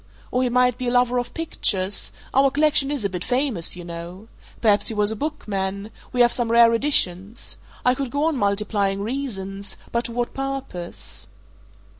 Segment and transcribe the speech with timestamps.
[0.31, 3.83] Or he might be a lover of pictures our collection is a bit famous, you
[3.85, 4.29] know.
[4.59, 7.59] Perhaps he was a bookman we have some rare editions.
[7.85, 11.27] I could go on multiplying reasons but to what purpose?"